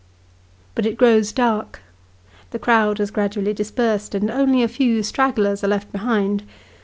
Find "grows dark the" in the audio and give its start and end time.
0.97-2.57